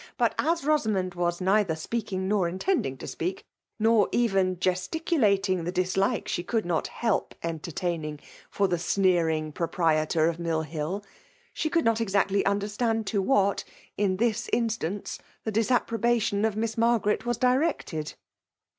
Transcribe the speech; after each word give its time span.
But 0.17 0.33
as 0.39 0.63
Bosamond 0.63 1.13
was 1.13 1.39
neither 1.39 1.75
flpeaking 1.75 2.21
nor 2.21 2.49
intending 2.49 2.97
to 2.97 3.05
speak, 3.05 3.45
nor 3.77 4.09
even 4.11 4.59
gesticulating 4.59 5.63
the 5.63 5.71
dislike 5.71 6.27
she 6.27 6.43
coidd 6.43 6.65
not 6.65 6.87
help 6.87 7.35
entertaining 7.43 8.19
for 8.49 8.67
the 8.67 8.79
sneering 8.79 9.51
proprietor 9.51 10.27
of 10.27 10.39
Mill 10.39 10.63
WHt 10.63 11.03
she 11.53 11.69
conld 11.69 11.83
not 11.83 12.01
exactly 12.01 12.43
understand 12.47 13.05
to 13.05 13.23
irhaty 13.23 13.63
in 13.95 14.17
thu 14.17 14.33
instance, 14.51 15.19
the 15.43 15.51
disapprobation 15.51 16.45
of 16.45 16.57
Miss 16.57 16.79
Margaret 16.79 17.27
was 17.27 17.37
directed. 17.37 18.15